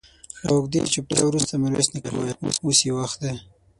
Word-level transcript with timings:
له 0.45 0.51
اوږدې 0.55 0.79
چوپتيا 0.93 1.23
وروسته 1.27 1.53
ميرويس 1.61 1.89
نيکه 1.93 2.11
وويل: 2.13 2.35
اوس 2.65 2.79
يې 2.87 2.91
وخت 2.97 3.17
دی. 3.23 3.33